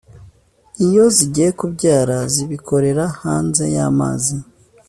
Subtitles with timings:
[0.85, 4.35] Iyo zigiye kubyara zibikorera hanze y’amazi